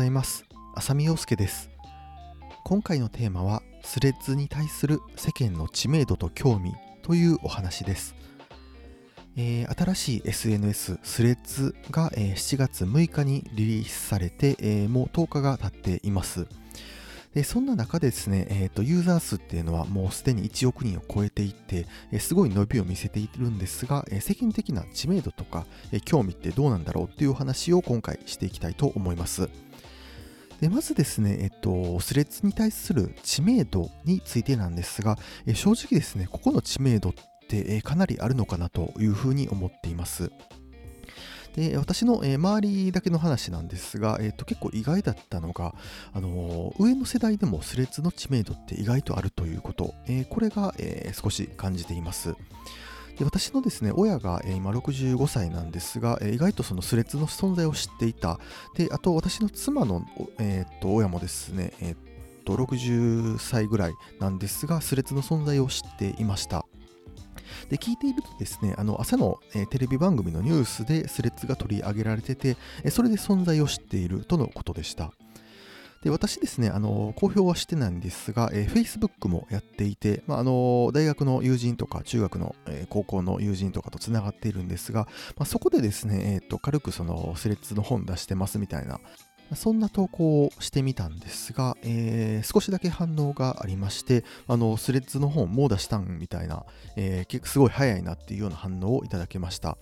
[0.00, 1.68] ざいます浅見陽介です
[2.64, 6.72] 今回のテーマはスレッズに対する世間の知名度と興味
[7.02, 8.14] というお話です
[9.36, 16.48] えー、新しい SNS スレッズが、えー、7月6日にリリースされて、えー、もう10日が経っています。
[17.32, 29.48] でそんな中ですね、えーと、ユーザー数っていうのはもうすでに1億人を超えていて、えー、すごい伸びを見せているんですが、えー、世間的な知名度とか、えー、興味ってどうなんだろうっていうお話を今回していきたいと思います。
[30.60, 37.12] でまずですね、えっと、スレッズに対する知名度についてなんですが、え正直ですね、ここの知名度っ
[37.48, 40.30] て、えかなりあるのかなというふうに思っています。
[41.56, 45.74] で私の、え、周りだけの話なんですが、えーと、結構意外だったのが、
[46.12, 52.34] あの、上の世代でもスレッズの知名度って意外とあるということ、え、これが、え少し感じています。
[53.18, 58.38] で私のですね親が、え今65歳なんですが、意外とそのスレッズの存在を知っていた。
[58.76, 60.04] であと私の妻の、
[60.38, 66.64] えー、と親もですね、えー、と60歳ぐらいなんですが、スレッズの存在を知っていました。
[67.68, 72.56] で、聞いているとですね、あの朝の、えー、テレビ番組のニュースでスレッズが取り上げられてて、
[72.90, 75.12] それで存在を知っているとのことでした。
[76.02, 88.98] で私ですね、あの公表はしてないんですが、えー、Facebook もやっていて、まあ、あの大学の友人とか中学の、えー、高校の友人とかとつながっているんですが、まあ、そこでですね、えーと、軽くそのスレッズの本出してますみたいな、
[89.54, 96.64] そんな投稿をしてみたんですが、えー、少しだけ反応がありまして、あのスレッズの本もう出したんみたいな、
[96.96, 99.76] えー、結構すごい早いなっていうような反応をいただけました。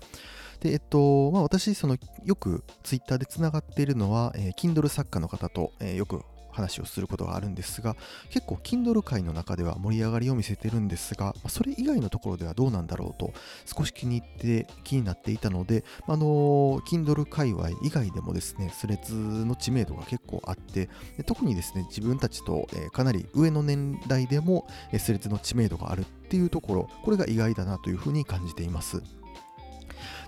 [0.61, 6.25] で、えっと、まあ、私、その、よくツイッターでつながっているのは、えー、Kindle 作家の方と、えー、よく
[6.59, 7.97] 話をすることがあるんですが、
[8.31, 13.33] 結構 Kindle 界の中では盛り上がりを見せてるんですが、それ以外のところではどうなんだろうと
[13.65, 20.89] 少し気に入って気になっていたので、あの Kindle 界隈以外でもですね、スレッズの知名度が結構あって、
[21.27, 29.03] 特にですね、自分たちと、えかなり上の年代でも、えスレッズの知名度があるっていうところ、これが意外だなというふうに感じています。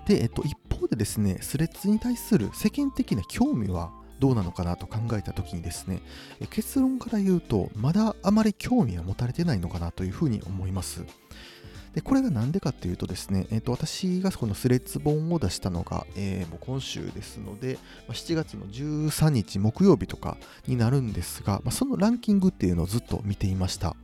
[0.07, 3.91] で、えっと、一方でですね、スレッズに対する世間的な興味は
[4.21, 6.01] どうなのかなと考えた時にですね
[6.51, 11.03] 結論から言うとまだあまり興味は持たれてないのかなというふうに思います
[11.95, 23.97] でこれが何でかっていうとですね、えー、と私がこのスレッズ本を出したのが、えー、もう今週ですので、ま7月の13日木曜日とかになるんですが、まあ、そのランキングっていうのをずっと見ていました。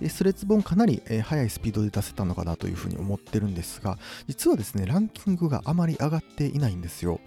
[0.00, 7.20] でスレッズ本かなり、えー、速いスピードで出せたのかなというふうに思ってるんですが、実はですね、ランキングがあまり上がっていないんですよ。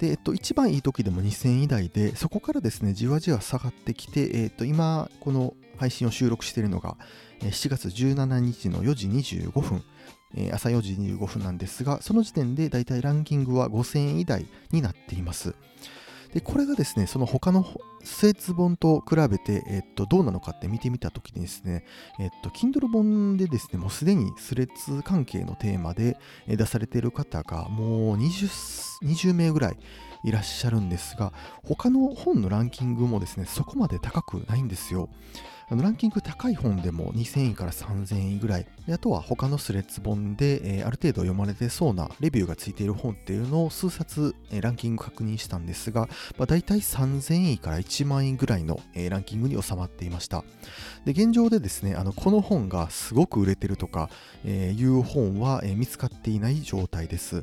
[0.00, 6.96] で、えっと、一番いい時でも2000以台で、そこからですね、じわじわ下がってきて、えっと、今、この配信を収録しているのが、
[7.40, 9.84] 7月17日の4時25分、
[10.52, 15.54] 朝4時25分なんですが、その時点でだいたいランキングは5000位台になっています。
[16.32, 17.66] で、これがですね、その他の
[18.04, 21.84] スレッズ本と比べて、えっと、どうなのかって見てみたときにですね、
[22.18, 26.16] えっと、Kindle 本でですね、もうすでにスレッズ関係のテーマで
[26.46, 29.76] 出されている方がもう 20, 20名ぐらい
[30.24, 31.32] いらっしゃるんですが、
[31.64, 35.08] 他の本のランキングもですね、そこまで高くないんですよ。
[35.72, 38.66] あのランキング高い本でも2000位から3000位ぐらい。
[38.92, 50.44] あとは他のスレッズ本で、えー、ある程度読まれてそうなレビューがついている本っていうのを数冊、えー、ランキング確認したんですが、まあ、大体3000位から1 1万位ぐらいの、えー、ランキングに収まっていました。
[51.04, 54.08] で、現状でですね、あのこの本がすごく売れてるとか、
[54.44, 57.42] えいう本は、え見つかっていない状態です。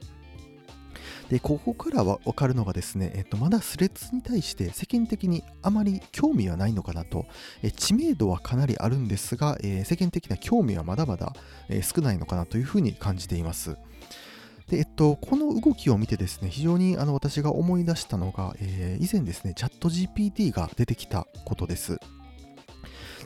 [1.30, 7.26] で、ここからはわかるのがですね、えっと、まだスレッズに対して世間的にあまり興味はないのかなと、
[7.62, 11.34] え知名度はかなりあるんですが、えー、世間的な興味はまだまだ、
[11.68, 13.76] えー、少ないのかなというふうに感じています。
[14.70, 21.98] で、えっと、この動きを見てですね、非常にあの私が思い出したのが、えー、以前ですね、チャット GPT が出てきたことです。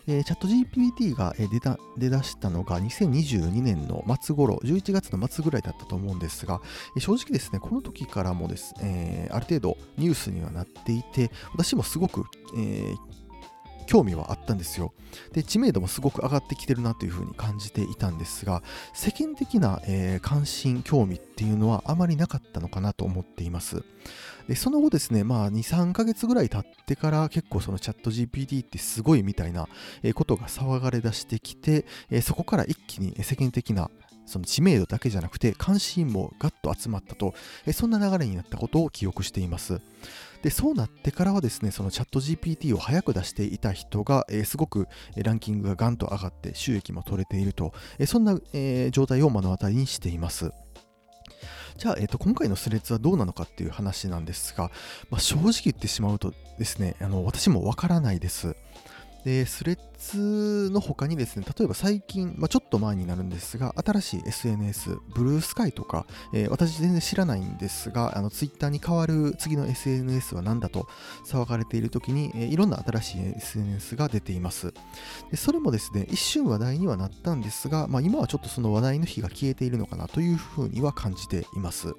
[0.08, 6.62] えー、チャット GPT が出た出だしたのが2022年の末頃、11月の末ぐらいだったと思うんですが、
[6.98, 12.26] 正直ですね、この時からもです、え、ある程度ニュースにはなっていて、私もすごく、
[12.58, 13.21] えー、
[13.92, 14.94] 興味はあったんですよ。
[15.34, 23.84] で、知名度もすごく上がってきてるなというふうに感じていたんですが、世間的な、えー、関心、興味っていうのはあまりなかったのかなと思っています。
[24.48, 29.68] でその後ですね、まあ、2、3ヶ月ぐらい経ってから結構そのチャット GPT ってすごいみたいな
[30.16, 31.86] ことが騒がれ出してきて、
[32.22, 33.92] そこから一気に世間的な
[34.26, 37.34] その知名度だけじゃなくて関心もガッと集まったと、
[37.74, 39.82] そんな流れになったことを記憶しています。
[40.42, 50.52] で、そうなってからはですね、そのチャット GPT を早く出していた人が、えー、すごくランキングがガンと上がって収益も取れていると、えー、そんな、えー、状態を目の当たりにしています。
[51.78, 54.70] じゃあ、えー、と今回のスレッズはどうなのかっていう話なんですが、
[55.10, 58.56] まあ、正直言ってしまうとですね、あの私もわからないです。
[59.24, 70.88] で、スレッズの他にですね、例えば最近、まあ、ちょっと前になるんですが、新しい SNS、ブルースカイとか、えー、私全然知らないんですが、あのツイッターに代わる次の SNS は何だと
[71.26, 74.74] 騒がれている時に、えー、いろんな新しい SNS が出ています。
[75.30, 81.94] でそれもですね、一瞬話題にはなったんですが、まあ、今はちょっとその話題の火が消えているのかなというふうには感じています。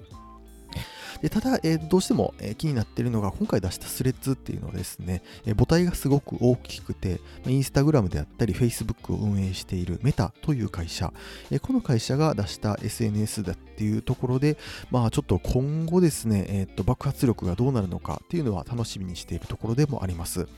[1.23, 11.13] でただ、えー、どうしても、えー、気になっているのが、今回出したスレッズっていうのはですね、えー、母体がすごく大きくて、インスタグラムであったり、Facebook を運営しているメタという会社、
[11.49, 14.57] えこの会社が出した SNS だっていうところで、
[14.91, 20.49] まあちょっと今後ですね、えー、と爆発力がどうなるのかっていうのは楽しみにしているところでもあります。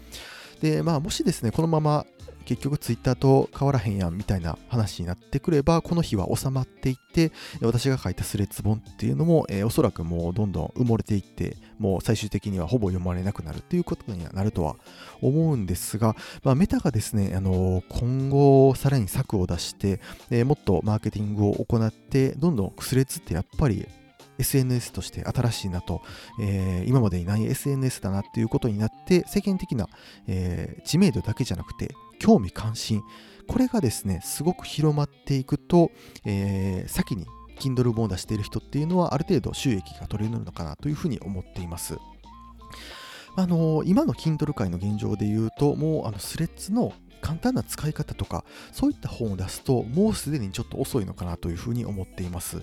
[0.62, 2.08] で、まあもしですね、このまま
[2.46, 7.32] 結局ツイッターと変わらへんやんみたいな話になってくれば、この日は収まっていって、
[7.62, 14.76] 私が書いたスレッズ本っていうのも、えー、おそらくもうどんどん埋もれていって、もう最終的にはほぼ読まれなくなるっていうことにはなるとは
[15.22, 20.00] 思うんですが、まあ、メタがですね、あのー、今後さらに策を出して、
[20.30, 23.88] えー、もっとマーケティングを行って、どんどんスレッズってやっぱり
[24.38, 26.02] SNS として新しいなと、
[26.42, 29.88] えー、今までにない SNS だなっていうことになって、世間的な、
[30.28, 31.94] えー、知名度だけじゃなくて、
[32.26, 33.04] 興味関心、
[33.48, 35.92] これがですね、すごく広まっていくと、
[36.26, 37.28] えー、先に
[37.60, 42.00] Kindle 本を出している人っていうのは、ある程度収益が取れるのかなというふうに思っています。
[43.38, 46.94] あの今の Kindle 界の現状で言うと、もうあのスレッズの
[47.26, 52.62] 簡単な使い方とか、そういった本を出すと、もうすでにちょっと遅いのかなというふうに思っています。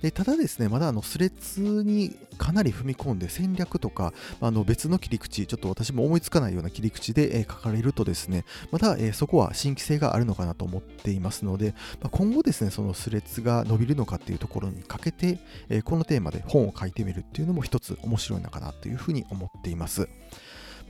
[0.00, 15.38] でただですね、まだあのスレッズにかなり踏み込んで戦略とか、あの別の切り口、ちょっと私も思いつかないような切り口で、え書かれるとですね、また、えそこは新規性があるのかなと思っていますので、ま今後ですね、そのスレッズが伸びるのかっていうところにかけて、
[15.68, 20.08] えこのテーマで本を書いてみるっていうのも一つ面白いのかなというふうに思っています。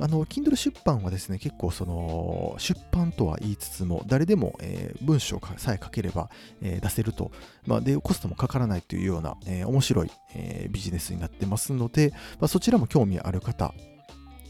[0.00, 6.30] あの、Kindle 出版はですね、結構その、出版とは言いつつも、誰でも、えー、文章さえ書ければ、
[6.62, 7.30] えー、出せると、
[7.66, 13.74] まあ、で、コストもかからないというような、えー、面白い、えビジネスになってますので、まあ、そちらも興味ある方、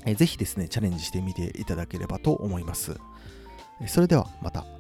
[0.07, 2.97] えー、ぜひですね、チャレンジしてみていただければと思います。
[3.87, 4.80] それではまた。